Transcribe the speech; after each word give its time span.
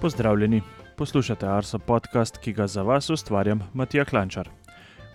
Pozdravljeni, 0.00 0.62
poslušate 0.96 1.46
Arso 1.48 1.78
podcast, 1.78 2.38
ki 2.38 2.52
ga 2.52 2.66
za 2.66 2.82
vas 2.82 3.10
ustvarjam 3.10 3.60
Matija 3.74 4.04
Klančar. 4.04 4.48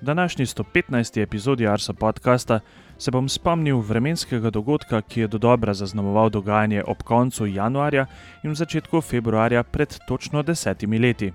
V 0.02 0.06
današnji 0.06 0.46
115. 0.46 1.22
epizodi 1.22 1.68
Arso 1.68 1.94
podcasta 1.94 2.60
se 2.98 3.12
bom 3.12 3.30
spomnil 3.30 3.78
vremenskega 3.78 4.50
dogodka, 4.50 5.02
ki 5.02 5.20
je 5.20 5.28
do 5.28 5.38
dobra 5.38 5.74
zaznamoval 5.74 6.30
dogajanje 6.30 6.84
ob 6.88 7.04
koncu 7.04 7.46
januarja 7.46 8.06
in 8.44 8.52
v 8.52 8.56
začetku 8.56 9.02
februarja 9.02 9.64
pred 9.64 9.98
točno 10.08 10.44
desetimi 10.44 11.00
leti. 11.00 11.32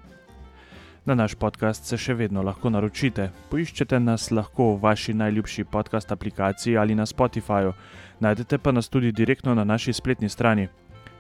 Na 1.04 1.14
naš 1.14 1.34
podcast 1.34 1.84
se 1.84 1.96
še 1.96 2.14
vedno 2.14 2.42
lahko 2.42 2.70
naročite. 2.70 3.30
Poiščete 3.50 4.00
nas 4.00 4.30
lahko 4.30 4.72
v 4.74 4.80
vaši 4.82 5.14
najljubši 5.14 5.64
podcast 5.64 6.12
aplikaciji 6.12 6.76
ali 6.76 6.94
na 6.94 7.06
Spotifyju, 7.06 7.72
najdete 8.20 8.58
pa 8.58 8.72
nas 8.72 8.88
tudi 8.88 9.12
direktno 9.12 9.54
na 9.54 9.64
naši 9.64 9.92
spletni 9.92 10.28
strani. 10.28 10.68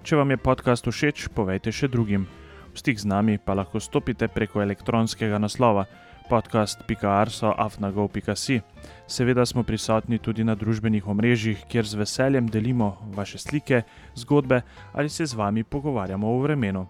Če 0.06 0.14
vam 0.14 0.30
je 0.30 0.38
podcast 0.38 0.86
všeč, 0.86 1.34
povejte 1.34 1.74
še 1.74 1.90
drugim. 1.90 2.30
V 2.70 2.78
stik 2.78 3.02
z 3.02 3.10
nami 3.10 3.42
pa 3.42 3.58
lahko 3.58 3.82
stopite 3.82 4.30
preko 4.30 4.62
elektronskega 4.62 5.34
naslova 5.42 5.90
podcast.arso.afnago.si. 6.30 8.62
Seveda 9.10 9.42
smo 9.42 9.66
prisotni 9.66 10.22
tudi 10.22 10.46
na 10.46 10.54
družbenih 10.54 11.02
omrežjih, 11.10 11.66
kjer 11.66 11.82
z 11.82 11.98
veseljem 11.98 12.46
delimo 12.46 13.02
vaše 13.18 13.42
slike, 13.42 13.82
zgodbe 14.14 14.62
ali 14.94 15.10
se 15.10 15.26
z 15.26 15.34
vami 15.34 15.66
pogovarjamo 15.66 16.22
o 16.22 16.38
vremenu. 16.38 16.86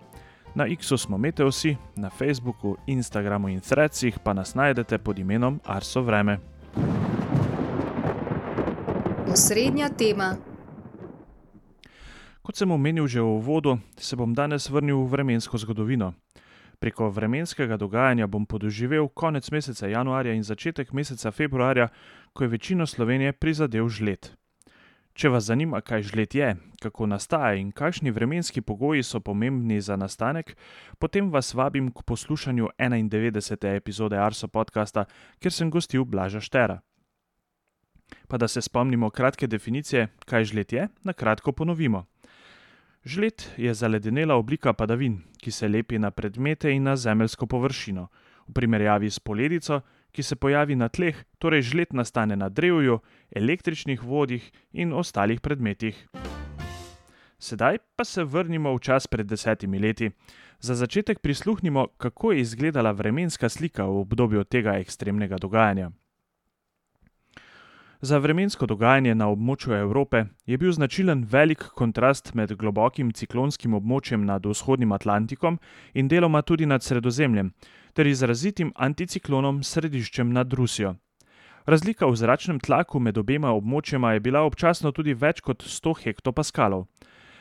Na 0.53 0.69
X-u 0.69 1.01
smo 1.01 1.17
Meteosi, 1.17 1.73
na 1.97 2.13
Facebooku, 2.13 2.77
Instagramu 2.85 3.49
in 3.49 3.65
Threadsih 3.65 4.21
pa 4.21 4.37
nas 4.37 4.53
najdete 4.53 5.01
pod 5.01 5.17
imenom 5.17 5.57
Arso 5.65 6.05
Vreme. 6.05 6.37
Osrednja 9.33 9.89
tema. 9.89 10.37
Kot 12.47 12.55
sem 12.55 12.71
omenil 12.71 13.11
že 13.11 13.19
v 13.19 13.27
uvodu, 13.43 13.83
se 13.99 14.15
bom 14.15 14.31
danes 14.31 14.71
vrnil 14.71 15.03
v 15.03 15.11
vremensko 15.11 15.59
zgodovino. 15.59 16.15
Preko 16.79 17.11
vremenskega 17.11 17.75
dogajanja 17.75 18.31
bom 18.31 18.47
podoživel 18.47 19.11
konec 19.11 19.51
meseca 19.51 19.91
januarja 19.91 20.31
in 20.31 20.47
začetek 20.47 20.95
meseca 20.95 21.35
februarja, 21.35 21.91
ko 22.31 22.47
je 22.47 22.55
večino 22.55 22.87
Slovenije 22.87 23.35
prizadel 23.35 23.91
žled. 23.91 24.31
Če 25.19 25.27
vas 25.35 25.51
zanima, 25.51 25.83
kaj 25.83 26.07
žled 26.07 26.39
je, 26.39 26.55
kako 26.79 27.11
nastaja 27.11 27.59
in 27.59 27.75
kakšni 27.75 28.15
vremenski 28.15 28.63
pogoji 28.63 29.03
so 29.03 29.19
pomembni 29.19 29.83
za 29.83 29.99
nastanek, 29.99 30.55
potem 31.03 31.35
vas 31.35 31.51
vabim 31.51 31.91
k 31.91 32.07
poslušanju 32.07 32.79
91. 32.79 33.75
epizode 33.75 34.23
Arso 34.23 34.47
podcasta, 34.47 35.11
kjer 35.43 35.51
sem 35.53 35.67
gostil 35.67 36.07
Blaža 36.07 36.39
Štera. 36.39 36.79
Pa 38.29 38.39
da 38.39 38.47
se 38.47 38.63
spomnimo 38.63 39.11
kratke 39.11 39.51
definicije, 39.51 40.09
kaj 40.27 40.45
žled 40.45 40.73
je, 40.73 40.89
na 41.03 41.13
kratko 41.13 41.51
ponovimo. 41.51 42.07
Žled 43.07 43.43
je 43.57 43.75
zaledenela 43.75 44.35
oblika 44.35 44.73
padavin, 44.73 45.21
ki 45.39 45.51
se 45.55 45.69
lepi 45.69 45.99
na 45.99 46.11
predmete 46.11 46.73
in 46.75 46.83
na 46.83 46.97
zemeljsko 46.97 47.47
površino. 47.47 48.09
V 48.49 48.53
primerjavi 48.53 49.11
s 49.11 49.21
poledico, 49.23 49.81
ki 50.11 50.23
se 50.23 50.37
pojavi 50.37 50.75
na 50.75 50.89
tleh, 50.89 51.15
torej 51.39 51.63
žled 51.71 51.95
nastane 51.95 52.37
na 52.37 52.49
drevju, 52.49 52.99
električnih 53.31 54.03
vodih 54.03 54.51
in 54.73 54.93
ostalih 54.93 55.41
predmetih. 55.41 55.95
Sedaj 57.39 57.79
pa 57.97 58.05
se 58.05 58.25
vrnimo 58.25 58.75
v 58.75 58.83
čas 58.83 59.07
pred 59.07 59.27
desetimi 59.27 59.79
leti. 59.79 60.11
Za 60.59 60.75
začetek 60.75 61.23
prisluhnimo, 61.23 61.87
kako 61.97 62.33
je 62.33 62.41
izgledala 62.41 62.91
vremenska 62.91 63.49
slika 63.49 63.87
v 63.87 64.03
obdobju 64.03 64.45
tega 64.45 64.81
ekstremnega 64.83 65.39
dogajanja. 65.39 65.93
Za 68.01 68.19
vremensko 68.19 68.67
dogajanje 68.67 69.15
na 69.15 69.29
območju 69.33 69.73
Evrope 69.73 70.25
je 70.47 70.59
bil 70.59 70.73
značilen 70.73 71.25
velik 71.31 71.63
kontrast 71.75 72.35
med 72.35 72.53
globokim 72.57 73.13
ciklonskim 73.13 73.75
območjem 73.75 74.27
nad 74.29 74.45
vzhodnim 74.47 74.93
Atlantikom 74.93 75.57
in 75.95 76.09
deloma 76.09 76.43
tudi 76.43 76.67
nad 76.67 76.83
Sredozemljem, 76.83 77.53
ter 77.95 78.07
izrazitim 78.07 78.73
anticiklonom 78.77 79.63
s 79.63 79.73
središčem 79.73 80.33
nad 80.33 80.53
Rusijo. 80.53 80.95
Razlika 81.67 82.07
v 82.07 82.17
zračnem 82.17 82.61
tlaku 82.61 83.01
med 83.01 83.19
obema 83.19 83.55
območjema 83.57 84.13
je 84.13 84.21
bila 84.21 84.45
občasno 84.45 84.93
tudi 84.93 85.15
več 85.15 85.41
kot 85.41 85.65
100 85.65 85.97
hektopaskalov. 86.05 86.85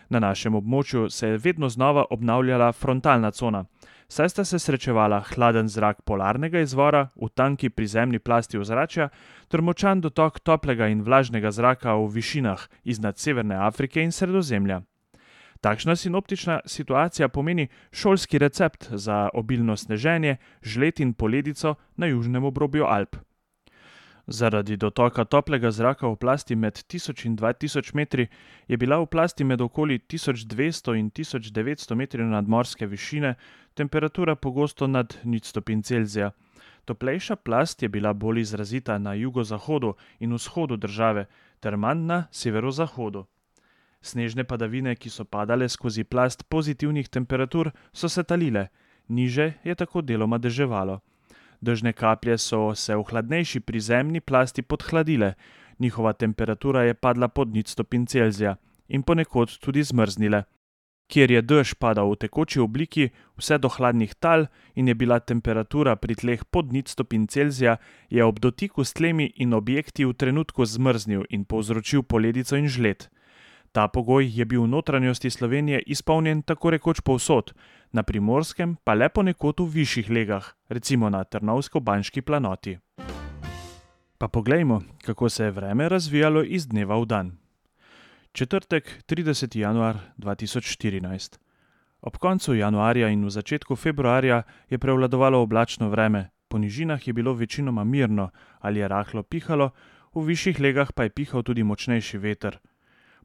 Na 0.10 0.20
našem 0.20 0.56
območju 0.56 1.10
se 1.10 1.28
je 1.28 1.38
vedno 1.38 1.70
znova 1.70 2.06
obnavljala 2.10 2.72
frontalna 2.72 3.32
cona, 3.32 3.66
saj 4.08 4.30
sta 4.30 4.46
se 4.46 4.60
srečevala 4.60 5.20
hladen 5.34 5.68
zrak 5.68 6.02
polarnega 6.02 6.60
izvora 6.60 7.10
v 7.16 7.30
tanki 7.30 7.70
prizemni 7.70 8.20
plasti 8.20 8.58
ozračja 8.58 9.10
ter 9.48 9.62
močan 9.62 10.02
dotok 10.02 10.40
toplega 10.40 10.88
in 10.88 11.02
vlažnega 11.02 11.52
zraka 11.52 11.96
v 11.96 12.10
višinah 12.10 12.68
iznad 12.84 13.18
Severne 13.18 13.56
Afrike 13.56 14.04
in 14.04 14.12
Sredozemlja. 14.12 14.82
Takšna 15.62 15.96
sinoptična 15.96 16.60
situacija 16.66 17.28
pomeni 17.30 17.68
šolski 17.92 18.38
recept 18.38 18.90
za 18.92 19.30
obilno 19.34 19.78
sneženje, 19.78 20.38
žled 20.62 21.00
in 21.00 21.14
poledico 21.14 21.76
na 21.98 22.06
južnem 22.06 22.44
obrobju 22.44 22.86
Alp. 22.86 23.16
Zaradi 24.28 24.78
dotoka 24.78 25.26
toplega 25.26 25.72
zraka 25.72 26.08
v 26.08 26.16
plasti 26.18 26.56
med 26.56 26.74
1000 26.74 27.26
in 27.26 27.36
2000 27.38 27.94
metri 27.94 28.28
je 28.68 28.78
bila 28.78 28.98
v 28.98 29.06
plasti 29.06 29.44
med 29.44 29.62
okoli 29.62 30.00
1200 30.00 30.98
in 30.98 31.12
1900 31.12 31.96
metri 31.96 32.24
nadmorske 32.24 32.88
višine 32.88 33.36
temperatura 33.74 34.36
pogosto 34.36 34.88
nad 34.88 35.14
nič 35.24 35.46
stopinj 35.46 35.82
Celzija. 35.82 36.32
Toplejša 36.86 37.36
plast 37.36 37.84
je 37.84 37.90
bila 37.90 38.14
bolj 38.14 38.40
izrazita 38.42 38.98
na 38.98 39.14
jugozahodu 39.14 39.94
in 40.20 40.34
vzhodu 40.34 40.78
države, 40.78 41.26
ter 41.60 41.78
manj 41.78 42.06
na 42.06 42.28
severozahodu. 42.32 43.26
Snežne 44.02 44.44
padavine, 44.44 44.96
ki 44.96 45.10
so 45.10 45.26
padale 45.26 45.70
skozi 45.70 46.04
plast 46.04 46.46
pozitivnih 46.50 47.10
temperatur, 47.10 47.72
so 47.94 48.10
se 48.10 48.24
talile, 48.24 48.68
niže 49.08 49.54
je 49.64 49.76
tako 49.76 50.02
deloma 50.02 50.38
deževalo. 50.38 51.00
Dežne 51.66 51.94
kaplje 51.98 52.38
so 52.38 52.76
se 52.78 52.94
v 52.94 53.02
hladnejši 53.10 53.60
prizemni 53.66 54.20
plasti 54.22 54.62
podhladile, 54.62 55.34
njihova 55.80 56.14
temperatura 56.14 56.84
je 56.84 56.94
padla 56.94 57.28
pod 57.28 57.56
nič 57.56 57.74
stopinj 57.74 58.06
Celzija 58.06 58.56
in 58.88 59.02
ponekod 59.02 59.50
tudi 59.60 59.84
zmrznile. 59.84 60.44
Kjer 61.10 61.32
je 61.32 61.42
dež 61.42 61.74
padal 61.82 62.12
v 62.12 62.20
tekoči 62.22 62.62
obliki, 62.62 63.10
vse 63.38 63.58
do 63.58 63.70
hladnih 63.70 64.14
tal 64.14 64.46
in 64.76 64.88
je 64.88 64.96
bila 64.96 65.20
temperatura 65.20 65.96
pri 65.96 66.16
tleh 66.16 66.46
pod 66.46 66.70
nič 66.74 66.94
stopinj 66.94 67.28
Celzija, 67.34 67.78
je 68.10 68.22
ob 68.24 68.40
dotiku 68.40 68.86
s 68.86 68.94
tlemi 68.94 69.34
in 69.36 69.54
objekti 69.54 70.06
v 70.06 70.14
trenutku 70.14 70.66
zmrznil 70.66 71.26
in 71.30 71.46
povzročil 71.46 72.06
poledico 72.06 72.58
in 72.58 72.70
žled. 72.70 73.10
Ta 73.76 73.92
pogoj 73.92 74.24
je 74.24 74.46
bil 74.48 74.64
v 74.64 74.72
notranjosti 74.72 75.28
Slovenije 75.30 75.82
izpolnjen 75.92 76.42
tako 76.48 76.70
rekoč 76.72 77.02
povsod, 77.04 77.52
na 77.92 78.04
primorskem 78.08 78.78
pa 78.84 78.94
le 78.96 79.10
ponekod 79.12 79.60
v 79.60 79.68
višjih 79.68 80.10
legah, 80.10 80.46
recimo 80.72 81.10
na 81.12 81.26
Trnovsko-Banški 81.28 82.22
planoti. 82.24 82.78
Pa 84.18 84.28
poglejmo, 84.28 84.80
kako 85.04 85.30
se 85.30 85.44
je 85.44 85.52
vreme 85.52 85.90
razvijalo 85.90 86.44
iz 86.44 86.68
dneva 86.68 86.96
v 86.96 87.06
dan. 87.06 87.32
Četrtek, 88.32 89.04
30. 89.12 89.60
januar 89.60 90.00
2014. 90.18 91.36
Ob 92.02 92.16
koncu 92.18 92.56
januarja 92.56 93.10
in 93.12 93.26
v 93.26 93.30
začetku 93.30 93.76
februarja 93.76 94.44
je 94.70 94.80
prevladovalo 94.80 95.42
oblačno 95.42 95.90
vreme, 95.90 96.32
po 96.48 96.58
nižinah 96.58 97.08
je 97.08 97.14
bilo 97.14 97.34
večinoma 97.34 97.84
mirno 97.84 98.30
ali 98.60 98.80
je 98.80 98.88
rahlo 98.88 99.24
pihalo, 99.24 99.70
v 100.16 100.24
višjih 100.24 100.60
legah 100.60 100.94
pa 100.96 101.04
je 101.04 101.10
pihal 101.10 101.44
tudi 101.44 101.64
močnejši 101.64 102.18
veter. 102.18 102.60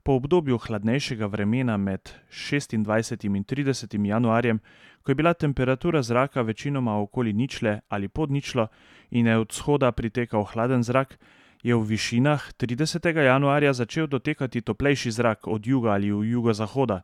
Po 0.02 0.14
obdobju 0.16 0.58
hladnejšega 0.58 1.26
vremena 1.26 1.76
med 1.76 2.10
26. 2.30 3.26
in 3.26 3.44
30. 3.44 4.06
januarjem, 4.06 4.60
ko 5.02 5.10
je 5.10 5.14
bila 5.14 5.34
temperatura 5.34 6.02
zraka 6.02 6.42
večinoma 6.42 6.96
okoli 7.00 7.32
ničle 7.32 7.80
ali 7.88 8.08
pod 8.08 8.30
ničlo 8.30 8.68
in 9.10 9.26
je 9.26 9.38
od 9.38 9.50
vzhoda 9.50 9.92
pritekal 9.92 10.44
hladen 10.44 10.82
zrak, 10.82 11.18
je 11.62 11.74
v 11.74 11.84
višinah 11.84 12.52
30. 12.52 13.16
januarja 13.16 13.72
začel 13.72 14.06
dotekati 14.06 14.60
toplejši 14.60 15.10
zrak 15.10 15.46
od 15.46 15.66
juga 15.66 15.90
ali 15.90 16.06
jugozahoda. 16.06 17.02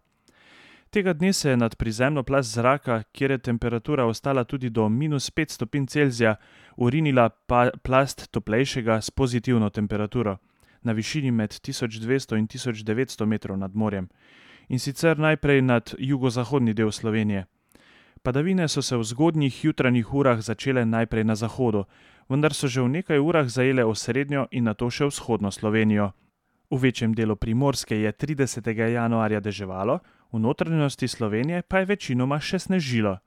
Tega 0.90 1.12
dne 1.12 1.32
se 1.32 1.50
je 1.50 1.56
nad 1.56 1.76
prizemno 1.76 2.22
plast 2.22 2.54
zraka, 2.54 3.02
kjer 3.12 3.30
je 3.30 3.38
temperatura 3.38 4.06
ostala 4.06 4.44
tudi 4.44 4.70
do 4.70 4.88
minus 4.88 5.30
5 5.30 5.50
stopinj 5.50 5.86
Celzija, 5.86 6.36
urinila 6.76 7.28
plast 7.82 8.30
toplejšega 8.30 9.00
s 9.00 9.10
pozitivno 9.10 9.70
temperaturo 9.70 10.38
na 10.86 10.94
višini 10.94 11.34
med 11.34 11.50
1200 11.50 12.38
in 12.38 12.46
1900 12.46 13.26
metrov 13.26 13.58
nad 13.58 13.74
morjem, 13.74 14.08
in 14.68 14.78
sicer 14.78 15.18
najprej 15.18 15.62
nad 15.62 15.94
jugozahodni 15.98 16.74
del 16.74 16.92
Slovenije. 16.92 17.46
Padavine 18.22 18.68
so 18.68 18.82
se 18.82 18.96
v 18.96 19.04
zgodnjih 19.04 19.64
jutranjih 19.64 20.14
urah 20.14 20.40
začele 20.40 20.84
najprej 20.84 21.24
na 21.24 21.34
zahodu, 21.34 21.84
vendar 22.28 22.54
so 22.54 22.66
že 22.66 22.82
v 22.82 22.88
nekaj 22.88 23.18
urah 23.18 23.46
zajele 23.46 23.84
osrednjo 23.84 24.46
in 24.50 24.64
nato 24.64 24.90
še 24.90 25.06
vzhodno 25.06 25.50
Slovenijo. 25.50 26.10
V 26.70 26.78
večjem 26.82 27.14
delu 27.14 27.36
primorske 27.36 27.94
je 27.94 28.12
30. 28.12 28.66
januarja 28.74 29.40
deževalo, 29.40 30.00
v 30.32 30.38
notranjosti 30.38 31.08
Slovenije 31.08 31.62
pa 31.62 31.78
je 31.78 31.86
večinoma 31.86 32.40
še 32.40 32.58
snežilo. 32.58 33.18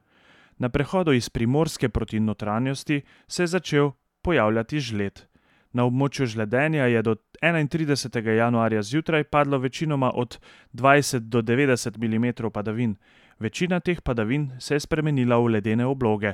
Na 0.59 0.67
prehodu 0.69 1.15
iz 1.15 1.29
primorske 1.29 1.89
proti 1.89 2.19
notranjosti 2.19 3.01
se 3.27 3.44
je 3.44 3.47
začel 3.47 3.91
pojavljati 4.21 4.79
žled. 4.79 5.23
Na 5.71 5.85
območju 5.88 6.25
žledenja 6.27 6.91
je 6.91 7.01
do 7.01 7.15
31. 7.41 8.30
januarja 8.30 8.81
zjutraj 8.81 9.24
padlo 9.24 9.57
večinoma 9.57 10.12
od 10.15 10.39
20 10.74 11.19
do 11.19 11.41
90 11.41 11.97
mm 11.97 12.50
padavin, 12.53 12.95
Večina 13.39 13.80
teh 13.80 14.01
padavin 14.01 14.51
se 14.59 14.75
je 14.75 14.80
spremenila 14.80 15.38
v 15.39 15.45
ledene 15.45 15.86
obloge. 15.86 16.33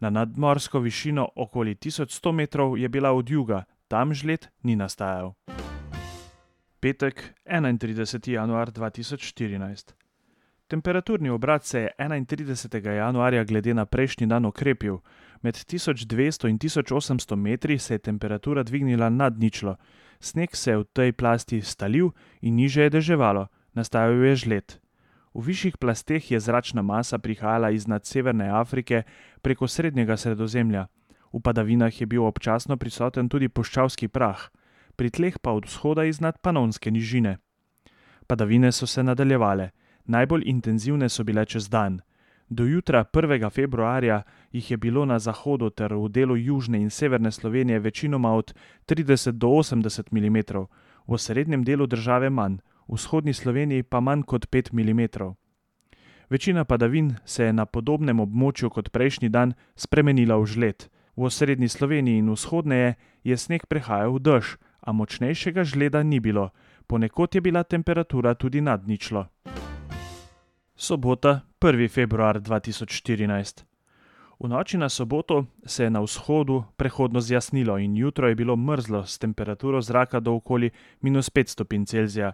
Na 0.00 0.10
nadmorsko 0.10 0.80
višino 0.80 1.28
okoli 1.36 1.74
1100 1.74 2.32
metrov 2.32 2.78
je 2.78 2.88
bila 2.88 3.12
od 3.12 3.30
juga, 3.30 3.64
tam 3.88 4.14
žled 4.14 4.48
ni 4.62 4.76
nastajal. 4.76 5.34
Petek, 6.80 7.34
31. 7.44 8.32
januar 8.32 8.70
2014. 8.70 9.92
Temperaturni 10.68 11.30
obrat 11.30 11.64
se 11.64 11.80
je 11.80 11.90
31. 11.98 12.90
januarja 12.90 13.44
glede 13.44 13.74
na 13.74 13.84
prejšnji 13.84 14.26
dan 14.26 14.44
okrepil. 14.44 14.98
Med 15.42 15.54
1200 15.54 16.48
in 16.48 16.58
1800 16.58 17.36
metri 17.36 17.78
se 17.78 17.94
je 17.94 17.98
temperatura 17.98 18.62
dvignila 18.62 19.10
nad 19.10 19.38
ničlo. 19.38 19.76
Sneg 20.20 20.56
se 20.56 20.70
je 20.70 20.78
v 20.78 20.84
tej 20.92 21.12
plasti 21.12 21.62
stalil 21.62 22.10
in 22.42 22.56
niže 22.56 22.82
je 22.82 22.90
deževalo, 22.90 23.48
nastajal 23.74 24.18
je 24.24 24.36
žled. 24.36 24.68
V 25.34 25.40
višjih 25.46 25.78
plasteh 25.78 26.30
je 26.30 26.40
zračna 26.40 26.82
masa 26.82 27.18
prihajala 27.18 27.70
iz 27.70 27.86
nad 27.86 28.06
Severne 28.06 28.50
Afrike 28.50 29.02
preko 29.42 29.68
srednjega 29.68 30.16
sredozemlja. 30.16 30.88
V 31.32 31.38
padavinah 31.38 31.92
je 31.92 32.06
bil 32.06 32.24
občasno 32.24 32.76
prisoten 32.76 33.28
tudi 33.28 33.48
poščavski 33.48 34.08
prah, 34.08 34.50
pri 34.96 35.10
tleh 35.10 35.38
pa 35.38 35.52
od 35.52 35.68
vzhoda 35.68 36.04
iz 36.04 36.20
nad 36.20 36.40
Panonske 36.42 36.90
nižine. 36.90 37.38
Padavine 38.26 38.72
so 38.72 38.86
se 38.86 39.02
nadaljevale 39.02 39.70
najbolj 40.08 40.42
intenzivne 40.46 41.08
so 41.08 41.24
bile 41.24 41.44
čez 41.46 41.68
dan. 41.68 42.00
Do 42.50 42.64
jutra 42.64 43.04
1. 43.04 43.50
februarja 43.50 44.22
jih 44.52 44.70
je 44.70 44.76
bilo 44.76 45.04
na 45.04 45.18
zahodu 45.18 45.70
ter 45.70 45.94
v 45.94 46.08
delu 46.08 46.36
južne 46.36 46.80
in 46.80 46.90
severne 46.90 47.30
Slovenije 47.30 47.78
večinoma 47.78 48.32
od 48.32 48.54
30 48.88 49.32
do 49.32 49.48
80 49.48 50.08
mm, 50.10 50.64
v 51.06 51.18
srednjem 51.18 51.64
delu 51.64 51.86
države 51.86 52.30
manj, 52.30 52.56
v 52.88 52.94
vzhodni 52.94 53.32
Sloveniji 53.34 53.82
pa 53.82 54.00
manj 54.00 54.22
kot 54.22 54.48
5 54.48 54.72
mm. 54.72 55.34
Večina 56.30 56.64
padavin 56.64 57.16
se 57.24 57.44
je 57.44 57.52
na 57.52 57.66
podobnem 57.66 58.20
območju 58.20 58.70
kot 58.70 58.90
prejšnji 58.90 59.28
dan 59.28 59.54
spremenila 59.76 60.36
v 60.36 60.46
žled. 60.46 60.88
V 61.16 61.30
srednji 61.30 61.68
Sloveniji 61.68 62.18
in 62.18 62.32
vzhodneje 62.32 62.94
je 63.24 63.36
sneg 63.36 63.66
prehajal 63.66 64.12
v 64.12 64.20
dež, 64.20 64.56
a 64.80 64.92
močnejšega 64.92 65.64
žleda 65.64 66.02
ni 66.02 66.20
bilo, 66.20 66.50
ponekod 66.86 67.34
je 67.34 67.40
bila 67.40 67.64
temperatura 67.64 68.34
tudi 68.34 68.60
nad 68.60 68.88
ničlo. 68.88 69.28
Sobota, 70.80 71.42
1. 71.60 71.88
februar 71.90 72.38
2014. 72.38 73.66
V 74.38 74.46
noči 74.46 74.78
na 74.78 74.86
soboto 74.88 75.46
se 75.66 75.84
je 75.84 75.90
na 75.90 75.98
vzhodu 76.00 76.64
prehodno 76.76 77.20
zjasnilo 77.20 77.78
in 77.78 77.96
jutro 77.96 78.28
je 78.28 78.34
bilo 78.34 78.56
mrzlo 78.56 79.02
s 79.02 79.18
temperaturo 79.18 79.82
zraka 79.82 80.20
do 80.20 80.34
okoli 80.34 80.70
minus 81.02 81.30
5 81.34 81.48
stopinj 81.48 81.84
Celzija. 81.84 82.32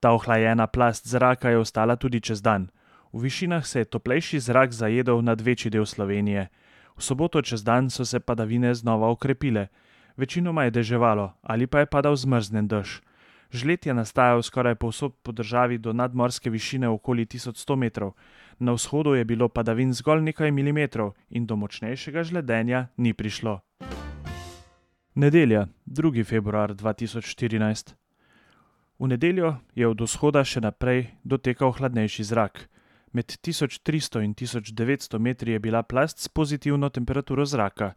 Ta 0.00 0.12
ohlajena 0.12 0.66
plast 0.66 1.08
zraka 1.08 1.48
je 1.50 1.58
ostala 1.58 1.96
tudi 1.96 2.20
čez 2.20 2.42
dan. 2.42 2.68
V 3.12 3.20
višinah 3.20 3.66
se 3.66 3.78
je 3.78 3.84
toplejši 3.84 4.40
zrak 4.40 4.72
zajedel 4.72 5.22
nad 5.24 5.40
večji 5.40 5.70
del 5.70 5.86
Slovenije. 5.86 6.48
V 6.96 7.02
soboto 7.02 7.42
čez 7.42 7.64
dan 7.64 7.90
so 7.90 8.04
se 8.04 8.20
padavine 8.20 8.74
znova 8.74 9.08
okrepile. 9.08 9.68
Večinoma 10.16 10.64
je 10.64 10.70
deževalo 10.70 11.32
ali 11.42 11.66
pa 11.66 11.80
je 11.80 11.86
padal 11.86 12.16
zmrznen 12.16 12.68
dež. 12.68 13.00
Žled 13.50 13.86
je 13.86 13.94
nastajal 13.94 14.42
skoraj 14.42 14.74
povsod 14.74 15.14
po 15.22 15.32
državi 15.32 15.78
do 15.78 15.92
nadmorske 15.92 16.50
višine 16.50 16.88
okoli 16.88 17.26
1100 17.26 17.76
metrov, 17.76 18.12
na 18.58 18.72
vzhodu 18.72 19.14
je 19.14 19.24
bilo 19.24 19.48
padavin 19.48 19.92
zgolj 19.92 20.22
nekaj 20.22 20.50
milimetrov 20.50 21.12
in 21.30 21.46
do 21.46 21.56
močnejšega 21.56 22.22
žledenja 22.22 22.86
ni 22.96 23.14
prišlo. 23.14 23.60
Nedelja, 25.14 25.66
2. 25.86 26.24
februar 26.24 26.74
2014. 26.74 27.94
V 28.98 29.08
nedeljo 29.08 29.56
je 29.74 29.88
od 29.88 30.00
vzhoda 30.00 30.44
še 30.44 30.60
naprej 30.60 31.08
dotekal 31.24 31.72
hladnejši 31.72 32.24
zrak. 32.24 32.68
Med 33.12 33.26
1300 33.26 34.22
in 34.22 34.34
1900 34.34 35.18
metri 35.18 35.52
je 35.52 35.58
bila 35.58 35.82
plast 35.82 36.20
s 36.22 36.28
pozitivno 36.28 36.88
temperaturo 36.88 37.46
zraka. 37.46 37.94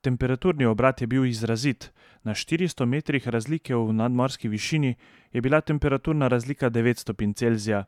Temperaturni 0.00 0.64
obrat 0.64 1.00
je 1.00 1.06
bil 1.06 1.26
izrazit, 1.26 1.92
na 2.24 2.32
400 2.34 2.86
metrih 2.86 3.28
razlike 3.28 3.76
v 3.76 3.92
nadmorski 3.92 4.48
višini 4.48 4.94
je 5.32 5.40
bila 5.40 5.60
temperaturna 5.60 6.28
razlika 6.28 6.70
9 6.70 6.98
stopinj 6.98 7.32
Celzija. 7.32 7.84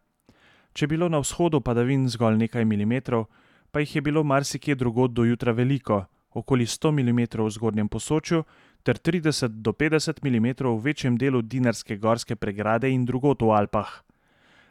Če 0.73 0.85
je 0.85 0.89
bilo 0.89 1.09
na 1.09 1.19
vzhodu 1.19 1.61
padavin 1.61 2.09
zgolj 2.09 2.37
nekaj 2.37 2.65
milimetrov, 2.65 3.25
pa 3.71 3.81
jih 3.81 3.97
je 3.97 4.03
bilo 4.03 4.23
marsikje 4.23 4.75
drugod 4.75 5.13
do 5.13 5.25
jutra 5.25 5.53
veliko, 5.53 6.05
okoli 6.31 6.67
100 6.67 6.93
mm 6.93 7.21
v 7.45 7.51
zgornjem 7.51 7.89
posočju 7.89 8.45
ter 8.83 8.99
30 8.99 9.49
do 9.49 9.73
50 9.73 10.21
mm 10.21 10.49
v 10.69 10.79
večjem 10.85 11.17
delu 11.17 11.43
Dinarske 11.43 11.97
gorske 11.97 12.37
pregrade 12.37 12.91
in 12.91 13.05
drugod 13.05 13.43
v 13.43 13.57
Alpah. 13.57 13.89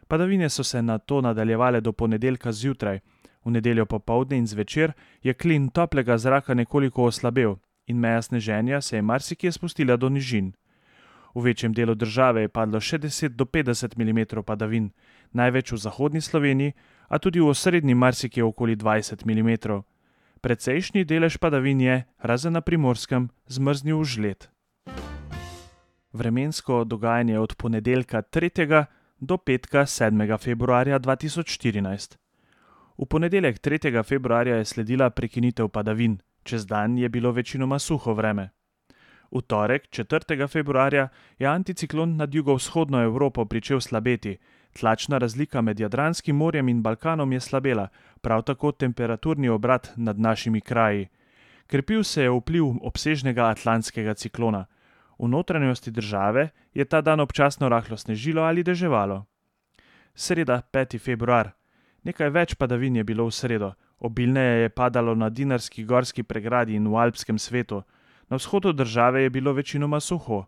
Padavine 0.07 0.49
so 0.49 0.63
se 0.63 0.81
na 0.81 0.97
to 0.97 1.21
nadaljevale 1.21 1.81
do 1.81 1.91
ponedeljka 1.91 2.51
zjutraj. 2.51 2.99
V 3.45 3.51
nedeljo 3.51 3.85
popovdne 3.85 4.37
in 4.37 4.47
zvečer 4.47 4.93
je 5.23 5.33
klin 5.33 5.69
toplega 5.69 6.17
zraka 6.17 6.53
nekoliko 6.53 7.03
oslabel 7.03 7.57
in 7.87 7.99
meja 7.99 8.21
sneženja 8.21 8.81
se 8.81 8.95
je 8.95 9.01
marsikje 9.01 9.51
spustila 9.51 9.97
do 9.97 10.09
nižin. 10.09 10.53
V 11.35 11.41
večjem 11.41 11.73
delu 11.73 11.95
države 11.95 12.41
je 12.41 12.47
padlo 12.47 12.79
še 12.79 12.99
10 12.99 13.35
do 13.39 13.45
50 13.45 13.95
mm 13.97 14.43
padavin, 14.43 14.91
največ 15.31 15.71
v 15.71 15.77
zahodni 15.77 16.21
Sloveniji, 16.21 16.73
a 17.09 17.19
tudi 17.19 17.39
v 17.39 17.47
osrednji 17.47 17.95
marsikje 17.95 18.43
okoli 18.43 18.75
20 18.75 19.25
mm. 19.25 19.83
Precejšnji 20.41 21.05
delež 21.05 21.37
padavin 21.37 21.81
je, 21.81 22.05
razen 22.19 22.53
na 22.53 22.61
primorskem, 22.61 23.29
zmrznil 23.47 23.99
v 23.99 24.05
žled. 24.05 24.41
Vremensko 26.13 26.83
dogajanje 26.83 27.39
od 27.39 27.55
ponedeljka 27.55 28.21
3. 28.21 28.85
do 29.19 29.37
petka 29.37 29.85
7. 29.87 30.37
februarja 30.37 30.99
2014. 30.99 32.20
V 33.01 33.05
ponedeljek 33.05 33.59
3. 33.59 34.03
februarja 34.03 34.55
je 34.55 34.65
sledila 34.65 35.09
prekinitev 35.09 35.67
padavin, 35.67 36.19
čez 36.43 36.65
dan 36.65 36.97
je 36.97 37.09
bilo 37.09 37.31
večinoma 37.31 37.79
suho 37.79 38.13
vreme. 38.13 38.49
V 39.31 39.41
torek 39.41 39.87
4. 39.89 40.47
februarja 40.47 41.07
je 41.39 41.47
anticiklon 41.47 42.15
nad 42.17 42.35
jugovzhodno 42.35 43.01
Evropo 43.03 43.45
pričel 43.45 43.79
slabeti, 43.81 44.37
tlačna 44.79 45.17
razlika 45.17 45.61
med 45.61 45.79
Jadranskim 45.79 46.35
morjem 46.35 46.69
in 46.69 46.81
Balkanom 46.81 47.33
je 47.33 47.39
slabela, 47.39 47.87
prav 48.21 48.43
tako 48.43 48.71
temperaturni 48.71 49.49
obrat 49.49 49.91
nad 49.95 50.19
našimi 50.19 50.61
kraji. 50.61 51.07
Krepil 51.67 52.03
se 52.03 52.23
je 52.23 52.29
vpliv 52.29 52.65
obsežnega 52.81 53.47
atlantskega 53.49 54.13
ciklona. 54.13 54.65
V 55.19 55.27
notranjosti 55.27 55.91
države 55.91 56.49
je 56.73 56.85
ta 56.85 57.01
dan 57.01 57.19
občasno 57.19 57.69
rahlo 57.69 57.97
snežilo 57.97 58.41
ali 58.41 58.63
deževalo. 58.63 59.25
Sreda 60.15 60.61
5. 60.73 60.99
februar. 60.99 61.60
Nekaj 62.03 62.29
več 62.29 62.55
padavin 62.57 62.95
je 62.97 63.03
bilo 63.03 63.27
v 63.27 63.33
sredo, 63.35 63.73
obilneje 63.99 64.61
je 64.63 64.69
padalo 64.69 65.13
na 65.15 65.29
Dinarski 65.29 65.83
gorski 65.85 66.23
pregradi 66.23 66.75
in 66.75 66.87
v 66.89 66.97
alpskem 66.97 67.37
svetu, 67.37 67.83
na 68.29 68.37
vzhodu 68.37 68.73
države 68.73 69.21
je 69.21 69.29
bilo 69.29 69.53
večinoma 69.53 69.99
suho, 69.99 70.45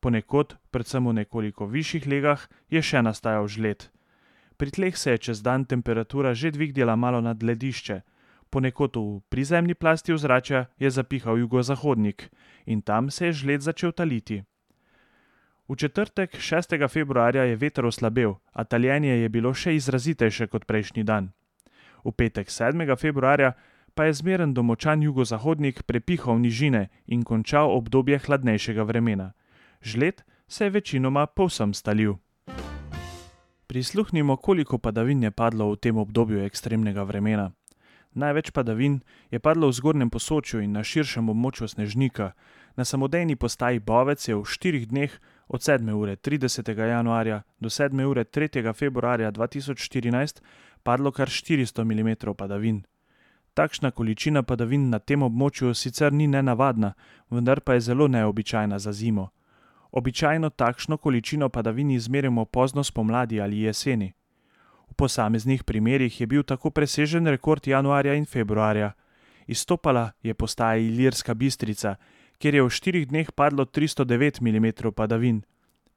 ponekod, 0.00 0.56
predvsem 0.70 1.06
v 1.06 1.12
nekoliko 1.12 1.66
višjih 1.66 2.06
legah, 2.06 2.48
je 2.70 2.80
še 2.82 3.02
nastajal 3.02 3.48
žled. 3.48 3.90
Pri 4.56 4.70
tleh 4.70 4.96
se 4.96 5.10
je 5.10 5.18
čez 5.18 5.42
dan 5.42 5.64
temperatura 5.64 6.34
že 6.34 6.54
dvignila 6.54 6.96
malo 6.96 7.20
nad 7.20 7.42
ledišče, 7.42 8.00
ponekod 8.50 8.96
v 8.96 9.20
prizemni 9.28 9.74
plasti 9.74 10.14
ozračja 10.14 10.70
je 10.78 10.90
zapihal 10.90 11.38
jugozahodnik 11.38 12.30
in 12.66 12.80
tam 12.80 13.10
se 13.10 13.26
je 13.26 13.32
žled 13.32 13.60
začel 13.60 13.92
taliti. 13.92 14.44
V 15.68 15.76
četrtek 15.76 16.36
6. 16.36 16.88
februarja 16.88 17.42
je 17.42 17.56
veter 17.56 17.86
oslabel, 17.86 18.34
a 18.52 18.64
taljenje 18.64 19.16
je 19.16 19.28
bilo 19.28 19.54
še 19.54 19.72
izrazitejše 19.74 20.46
kot 20.52 20.66
prejšnji 20.68 21.04
dan. 21.08 21.32
V 22.04 22.12
petek 22.12 22.52
7. 22.52 22.84
februarja 23.00 23.54
pa 23.94 24.04
je 24.04 24.12
zmeren 24.12 24.52
domočan 24.54 25.02
jugozahodnik 25.02 25.82
prepihal 25.88 26.36
nižine 26.36 26.88
in 27.06 27.24
končal 27.24 27.72
obdobje 27.72 28.18
hladnejšega 28.18 28.84
vremena. 28.84 29.32
Žled 29.80 30.20
se 30.48 30.64
je 30.64 30.70
večinoma 30.70 31.26
povsem 31.26 31.72
stalil. 31.74 32.20
Prisluhnimo, 33.66 34.36
koliko 34.36 34.78
padavin 34.78 35.22
je 35.22 35.30
padlo 35.30 35.72
v 35.72 35.76
tem 35.76 35.96
obdobju 35.96 36.44
ekstremnega 36.44 37.02
vremena. 37.02 37.52
Največ 38.14 38.50
padavin 38.50 39.00
je 39.30 39.40
padlo 39.40 39.68
v 39.68 39.72
zgornjem 39.72 40.10
posočju 40.10 40.60
in 40.60 40.76
na 40.76 40.84
širšem 40.84 41.28
območju 41.28 41.68
snežnika. 41.68 42.32
Na 42.76 42.84
samodejni 42.84 43.36
postaji 43.36 43.80
Bovec 43.80 44.28
je 44.28 44.36
v 44.36 44.44
štirih 44.44 44.86
dneh 44.92 45.10
od 45.48 45.60
7. 45.60 45.92
ure 45.92 46.16
30. 46.16 46.78
januarja 46.78 47.42
do 47.60 47.68
7. 47.68 48.04
ure 48.04 48.24
3. 48.24 48.72
februarja 48.74 49.32
2014 49.32 50.40
padlo 50.82 51.12
kar 51.12 51.28
400 51.28 51.84
mm 51.84 52.34
padavin. 52.36 52.82
Takšna 53.54 53.90
količina 53.90 54.42
padavin 54.42 54.90
na 54.90 54.98
tem 54.98 55.22
območju 55.22 55.74
sicer 55.74 56.12
ni 56.12 56.26
nenavadna, 56.26 56.92
vendar 57.30 57.60
pa 57.60 57.74
je 57.74 57.80
zelo 57.80 58.08
neobičajna 58.08 58.78
za 58.78 58.92
zimo. 58.92 59.28
Običajno 59.92 60.50
takšno 60.50 60.96
količino 60.96 61.48
padavin 61.48 61.90
izmerimo 61.90 62.44
pozno 62.44 62.84
spomladi 62.84 63.40
ali 63.40 63.60
jeseni. 63.60 64.12
V 64.90 64.94
posameznih 64.94 65.64
primerjih 65.64 66.20
je 66.20 66.26
bil 66.26 66.42
tako 66.42 66.70
presežen 66.70 67.26
rekord 67.26 67.66
januarja 67.66 68.14
in 68.14 68.26
februarja. 68.26 68.92
Izstopala 69.46 70.10
je 70.22 70.34
postaja 70.34 70.76
Ilirska 70.76 71.34
bistrica, 71.34 71.94
kjer 72.38 72.54
je 72.54 72.62
v 72.62 72.70
štirih 72.70 73.08
dneh 73.08 73.32
padlo 73.32 73.64
309 73.64 74.40
mm 74.40 74.90
padavin. 74.94 75.42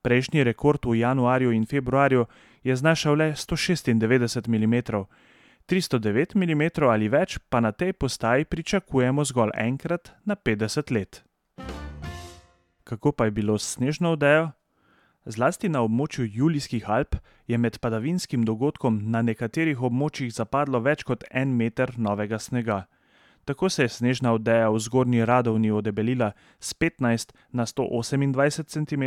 Prejšnji 0.01 0.44
rekord 0.44 0.86
v 0.86 1.00
januarju 1.00 1.51
in 1.51 1.65
februarju 1.65 2.25
je 2.63 2.75
znašal 2.75 3.15
le 3.15 3.32
196 3.32 4.48
mm, 4.48 4.75
309 5.67 6.36
mm 6.36 6.63
ali 6.89 7.10
več 7.10 7.39
pa 7.50 7.60
na 7.60 7.72
tej 7.72 7.94
postaji 7.94 8.46
pričakujemo 8.46 9.24
zgolj 9.24 9.51
enkrat 9.56 10.12
na 10.25 10.36
50 10.36 10.91
let. 10.91 11.24
Kako 12.84 13.12
pa 13.12 13.25
je 13.25 13.32
bilo 13.32 13.58
s 13.58 13.75
snežno 13.75 14.12
odejo? 14.12 14.51
Zlasti 15.27 15.67
na 15.70 15.82
območju 15.84 16.24
Julijskih 16.34 16.89
Alp 16.89 17.15
je 17.48 17.58
med 17.58 17.79
padavinskim 17.84 18.46
dogodkom 18.48 19.01
na 19.12 19.22
nekaterih 19.22 19.82
območjih 19.84 20.32
zapadlo 20.32 20.79
več 20.79 21.03
kot 21.03 21.25
en 21.32 21.51
meter 21.58 21.91
novega 21.98 22.39
snega. 22.39 22.86
Tako 23.48 23.70
se 23.70 23.84
je 23.84 23.89
snežna 23.89 24.34
odeja 24.34 24.70
v 24.70 24.80
zgornji 24.80 25.25
Radovni 25.25 25.72
odebelila 25.72 26.32
z 26.60 26.74
15 26.74 27.32
na 27.51 27.66
128 27.66 28.68
cm, 28.68 29.04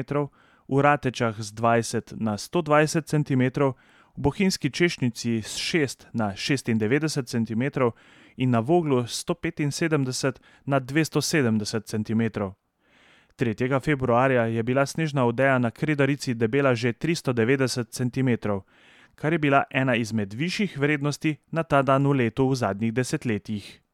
v 0.68 0.80
Ratečah 0.80 1.36
z 1.36 1.52
20 1.52 2.16
na 2.16 2.38
120 2.38 3.04
cm, 3.04 3.42
v 3.60 3.74
Bohinjski 4.16 4.70
češnjici 4.70 5.42
z 5.44 5.56
6 5.56 6.06
na 6.12 6.32
96 6.32 7.28
cm 7.28 7.92
in 8.36 8.50
na 8.50 8.60
Voglu 8.60 9.04
z 9.06 9.24
175 9.28 10.40
na 10.66 10.80
270 10.80 11.84
cm. 11.84 12.22
3. 13.36 13.80
februarja 13.80 14.46
je 14.46 14.62
bila 14.62 14.86
snežna 14.86 15.24
odeja 15.24 15.58
na 15.58 15.70
Kredarici 15.70 16.34
debela 16.34 16.74
že 16.74 16.92
390 16.92 17.92
cm, 17.92 18.30
kar 19.14 19.32
je 19.32 19.38
bila 19.38 19.64
ena 19.70 19.96
izmed 19.96 20.32
višjih 20.32 20.78
vrednosti 20.78 21.36
na 21.52 21.62
ta 21.62 21.82
dan 21.82 22.08
v 22.08 22.12
letu 22.12 22.48
v 22.48 22.54
zadnjih 22.56 22.92
desetletjih. 22.92 23.89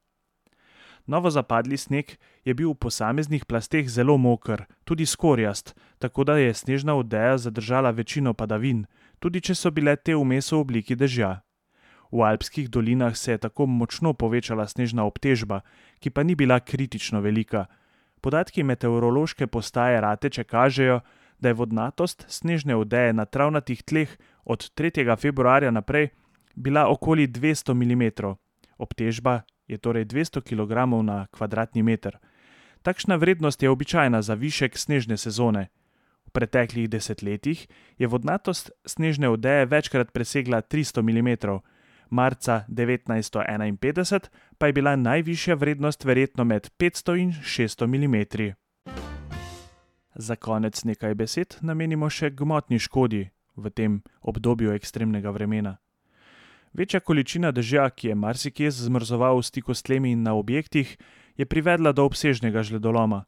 Novo 1.07 1.31
zapadli 1.31 1.77
sneg 1.77 2.17
je 2.45 2.55
bil 2.55 2.71
v 2.73 2.79
posameznih 2.83 3.47
plasteh 3.47 3.89
zelo 3.89 4.17
moker, 4.19 4.67
tudi 4.85 5.07
skorjast, 5.07 5.75
tako 5.99 6.25
da 6.25 6.37
je 6.39 6.55
snežna 6.55 6.95
odeja 6.95 7.39
zadržala 7.39 7.91
večino 7.91 8.35
padavin, 8.35 8.87
tudi 9.19 9.41
če 9.41 9.55
so 9.55 9.71
bile 9.71 9.97
te 9.97 10.15
vmes 10.15 10.53
v 10.53 10.59
obliki 10.59 10.97
dežja. 10.97 11.41
V 12.11 12.23
alpskih 12.23 12.69
dolinah 12.71 13.17
se 13.17 13.33
je 13.33 13.39
tako 13.39 13.67
močno 13.67 14.15
povečala 14.15 14.67
snežna 14.67 15.07
obtežba, 15.07 15.63
ki 16.01 16.11
pa 16.11 16.23
ni 16.23 16.35
bila 16.35 16.61
kritično 16.61 17.21
velika, 17.21 17.67
Podatki 18.27 18.63
meteorološke 18.63 19.47
postaje 19.47 20.01
Rateče 20.01 20.45
kažejo, 20.45 21.01
da 21.39 21.49
je 21.49 21.55
vodnatost 21.55 22.25
snežne 22.29 22.77
odeje 22.77 23.13
na 23.13 23.25
travnatih 23.25 23.83
tleh 23.83 24.17
od 24.45 24.71
3. 24.75 25.17
februarja 25.21 25.71
naprej 25.71 26.09
bila 26.55 26.89
okoli 26.89 27.29
200 27.29 27.75
mm, 27.75 28.33
obtežba 28.79 29.43
je 29.69 29.79
torej 29.79 30.05
200 30.05 30.41
kg 30.43 31.03
na 31.03 31.27
kvadratni 31.31 31.83
meter. 31.83 32.19
Takšna 32.83 33.17
vrednost 33.17 33.63
je 33.63 33.71
običajna 33.71 34.23
za 34.23 34.35
višek 34.35 34.79
snežne 34.79 35.17
sezone. 35.17 35.69
V 36.27 36.31
preteklih 36.31 36.91
desetletjih 36.91 37.67
je 37.99 38.07
vodnatost 38.07 38.71
snežne 38.87 39.29
odeje 39.29 39.67
večkrat 39.67 40.13
presegla 40.13 40.63
300 40.63 41.03
mm 41.03 41.59
marca 42.11 42.65
1951 42.69 44.29
pa 44.59 44.67
je 44.67 44.73
bila 44.73 44.97
najvišja 44.97 45.55
vrednost 45.55 46.05
verjetno 46.05 46.45
med 46.45 46.71
500 46.79 47.21
in 47.21 47.33
600 47.33 47.87
mm. 47.87 48.53
Za 50.15 50.37
konec 50.37 50.85
nekaj 50.85 51.15
besed 51.15 51.57
namenimo 51.61 52.11
še 52.11 52.31
gmotni 52.31 52.79
škodi 52.79 53.31
v 53.57 53.71
tem 53.71 54.03
obdobju 54.23 54.73
ekstremnega 54.73 55.31
vremena. 55.31 55.77
Večja 56.77 57.01
količina 57.01 57.55
dežja, 57.57 57.87
ki 57.89 58.11
je 58.11 58.15
marsikje 58.15 58.71
zmrzoval 58.71 59.39
v 59.41 59.45
stiku 59.49 59.73
s 59.73 59.81
tlemi 59.81 60.11
in 60.13 60.23
na 60.23 60.35
objektih, 60.37 60.99
je 61.37 61.45
privedla 61.49 61.93
do 61.97 62.05
obsežnega 62.05 62.61
žledoloma. 62.63 63.25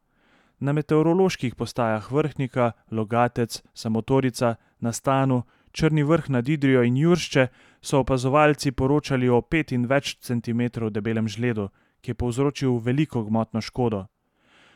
Na 0.60 0.72
meteoroloških 0.76 1.54
postajah 1.56 2.12
Vrhnika, 2.12 2.72
Logatec, 2.92 3.62
Samotorica, 3.72 4.56
na 4.80 4.92
Stanu, 4.92 5.46
Črni 5.72 6.04
vrh 6.04 6.28
nad 6.28 6.48
Idrijo 6.48 6.82
in 6.84 6.96
Juršče 6.96 7.46
so 7.80 8.02
opazovalci 8.04 8.72
poročali 8.72 9.28
o 9.28 9.40
pet 9.40 9.72
in 9.72 9.86
več 9.88 10.18
centimetrov 10.20 10.92
debelem 10.92 11.28
žledu, 11.28 11.70
ki 12.04 12.10
je 12.10 12.20
povzročil 12.20 12.76
veliko 12.84 13.24
gmotno 13.24 13.64
škodo. 13.64 14.08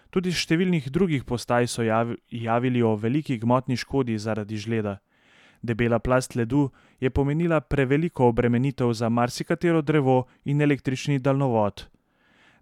Tudi 0.09 0.33
iz 0.33 0.41
številnih 0.41 0.89
drugih 0.89 1.29
postaj 1.29 1.69
so 1.69 1.85
javili 1.85 2.83
o 2.83 2.97
veliki 2.97 3.37
gmotni 3.37 3.77
škodi 3.77 4.17
zaradi 4.17 4.57
žleda. 4.57 5.01
Debela 5.63 5.99
plast 5.99 6.35
ledu 6.35 6.71
je 7.03 7.11
pomenila 7.11 7.61
preveliko 7.61 8.29
obremenitev 8.29 8.93
za 8.93 9.09
marsikatero 9.09 9.83
drevo 9.83 10.27
in 10.45 10.61
električni 10.63 11.19
daljnovod. 11.19 11.89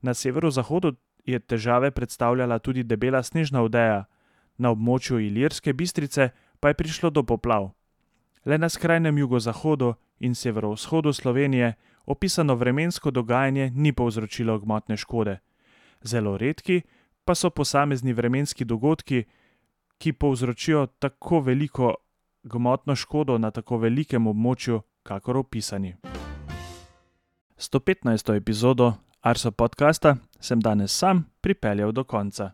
Na 0.02 0.14
severozahodu 0.14 0.94
je 1.24 1.38
težave 1.38 1.90
predstavljala 1.90 2.58
tudi 2.58 2.82
debela 2.82 3.22
snežna 3.22 3.62
odeja, 3.62 4.04
na 4.56 4.70
območju 4.70 5.20
Ilirske 5.20 5.72
bistrice 5.72 6.30
pa 6.60 6.68
je 6.68 6.74
prišlo 6.74 7.10
do 7.10 7.22
poplav. 7.22 7.70
Le 8.44 8.58
na 8.58 8.68
skrajnem 8.68 9.18
jugozahodu 9.18 9.94
in 10.20 10.34
severovzhodu 10.34 11.12
Slovenije 11.12 11.74
opisano 12.06 12.54
vremensko 12.54 13.10
dogajanje 13.10 13.70
ni 13.74 13.92
povzročilo 13.92 14.58
gmotne 14.58 14.96
škode. 14.96 15.38
Zelo 16.02 16.36
redki 16.38 16.82
pa 17.24 17.34
so 17.34 17.50
posamezni 17.50 18.12
vremenski 18.12 18.64
dogodki, 18.64 19.24
ki 19.98 20.12
povzročijo 20.12 20.86
tako 20.86 21.40
veliko 21.40 21.94
gmotno 22.42 22.96
škodo 22.96 23.38
na 23.38 23.50
tako 23.50 23.78
velikem 23.78 24.26
območju, 24.26 24.80
kakor 25.02 25.36
opisani. 25.36 25.94
115. 27.56 28.36
epizodo 28.36 28.94
Arso 29.20 29.50
podcasta 29.50 30.16
sem 30.40 30.60
danes 30.60 30.96
sam 30.98 31.26
pripeljal 31.40 31.92
do 31.92 32.04
konca. 32.04 32.52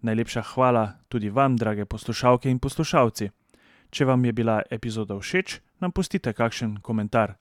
Najlepša 0.00 0.42
hvala 0.42 0.92
tudi 1.08 1.28
vam, 1.30 1.56
drage 1.56 1.84
poslušalke 1.84 2.50
in 2.50 2.58
poslušalci. 2.58 3.30
Če 3.90 4.04
vam 4.04 4.24
je 4.24 4.32
bila 4.32 4.62
epizoda 4.70 5.18
všeč, 5.18 5.60
nam 5.80 5.92
pustite 5.92 6.32
kakšen 6.32 6.78
komentar. 6.80 7.34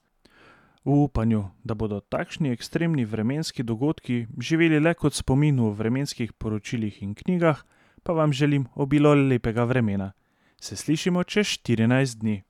V 0.83 1.03
upanju, 1.03 1.43
da 1.63 1.75
bodo 1.75 1.99
takšni 1.99 2.51
ekstremni 2.51 3.05
vremenski 3.05 3.63
dogodki 3.63 4.27
živeli 4.39 4.79
le 4.79 4.93
kot 4.93 5.13
spomin 5.13 5.59
v 5.59 5.73
vremenskih 5.75 6.33
poročilih 6.33 7.01
in 7.03 7.15
knjigah, 7.15 7.63
pa 8.03 8.13
vam 8.13 8.33
želim 8.33 8.67
obilo 8.75 9.13
lepega 9.13 9.63
vremena. 9.63 10.11
Se 10.61 10.75
slišimo 10.75 11.23
čez 11.23 11.47
14 11.47 12.19
dni. 12.19 12.43